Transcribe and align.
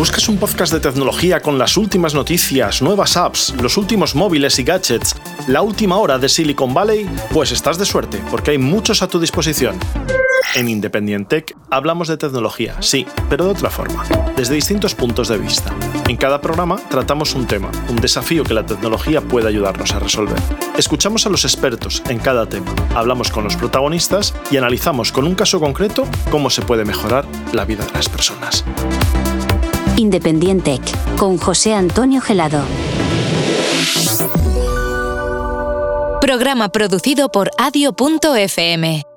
¿Buscas 0.00 0.30
un 0.30 0.38
podcast 0.38 0.72
de 0.72 0.80
tecnología 0.80 1.40
con 1.40 1.58
las 1.58 1.76
últimas 1.76 2.14
noticias, 2.14 2.80
nuevas 2.80 3.18
apps, 3.18 3.54
los 3.60 3.76
últimos 3.76 4.14
móviles 4.14 4.58
y 4.58 4.62
gadgets, 4.62 5.14
la 5.46 5.60
última 5.60 5.98
hora 5.98 6.18
de 6.18 6.30
Silicon 6.30 6.72
Valley? 6.72 7.06
Pues 7.34 7.52
estás 7.52 7.76
de 7.76 7.84
suerte, 7.84 8.18
porque 8.30 8.52
hay 8.52 8.56
muchos 8.56 9.02
a 9.02 9.08
tu 9.08 9.20
disposición. 9.20 9.78
En 10.54 10.70
Independiente 10.70 11.42
Tech 11.42 11.56
hablamos 11.70 12.08
de 12.08 12.16
tecnología, 12.16 12.80
sí, 12.80 13.06
pero 13.28 13.44
de 13.44 13.50
otra 13.50 13.68
forma, 13.68 14.02
desde 14.36 14.54
distintos 14.54 14.94
puntos 14.94 15.28
de 15.28 15.36
vista. 15.36 15.70
En 16.08 16.16
cada 16.16 16.40
programa 16.40 16.76
tratamos 16.88 17.34
un 17.34 17.46
tema, 17.46 17.70
un 17.90 17.96
desafío 17.96 18.42
que 18.42 18.54
la 18.54 18.64
tecnología 18.64 19.20
puede 19.20 19.48
ayudarnos 19.48 19.92
a 19.92 19.98
resolver. 19.98 20.40
Escuchamos 20.78 21.26
a 21.26 21.28
los 21.28 21.44
expertos 21.44 22.02
en 22.08 22.20
cada 22.20 22.48
tema, 22.48 22.74
hablamos 22.94 23.30
con 23.30 23.44
los 23.44 23.54
protagonistas 23.54 24.34
y 24.50 24.56
analizamos 24.56 25.12
con 25.12 25.26
un 25.26 25.34
caso 25.34 25.60
concreto 25.60 26.08
cómo 26.30 26.48
se 26.48 26.62
puede 26.62 26.86
mejorar 26.86 27.26
la 27.52 27.66
vida 27.66 27.84
de 27.84 27.92
las 27.92 28.08
personas. 28.08 28.64
Independiente 30.10 30.80
con 31.16 31.38
José 31.38 31.72
Antonio 31.72 32.20
Gelado. 32.20 32.64
Programa 36.20 36.68
producido 36.70 37.28
por 37.30 37.52
adio.fm. 37.56 39.09